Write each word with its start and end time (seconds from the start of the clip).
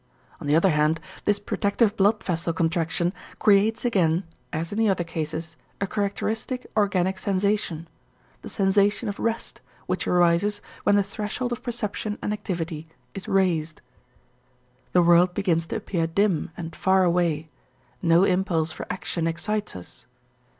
On 0.39 0.47
the 0.47 0.55
other 0.55 0.71
hand 0.71 0.99
this 1.25 1.37
protective 1.37 1.95
blood 1.95 2.23
vessel 2.23 2.53
contraction 2.53 3.13
creates 3.37 3.85
again 3.85 4.23
as 4.51 4.71
in 4.71 4.79
the 4.79 4.89
other 4.89 5.03
cases 5.03 5.57
a 5.79 5.85
characteristic 5.85 6.65
organic 6.75 7.19
sensation, 7.19 7.87
the 8.41 8.49
sensation 8.49 9.07
of 9.09 9.19
rest 9.19 9.61
which 9.85 10.07
arises 10.07 10.59
when 10.81 10.95
the 10.95 11.03
threshold 11.03 11.51
of 11.51 11.61
perception 11.61 12.17
and 12.19 12.33
activity 12.33 12.87
is 13.13 13.27
raised. 13.27 13.79
The 14.93 15.03
world 15.03 15.35
begins 15.35 15.67
to 15.67 15.75
appear 15.75 16.07
dim 16.07 16.49
and 16.57 16.75
far 16.75 17.03
away, 17.03 17.49
no 18.01 18.23
impulse 18.23 18.71
for 18.71 18.87
action 18.89 19.27
excites 19.27 19.75
us. 19.75 20.07